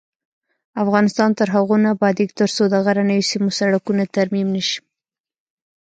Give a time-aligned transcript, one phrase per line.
[0.83, 4.79] افغانستان تر هغو نه ابادیږي، ترڅو د غرنیو سیمو سړکونه ترمیم نشي.